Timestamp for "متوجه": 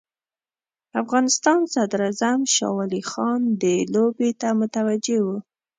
4.59-5.17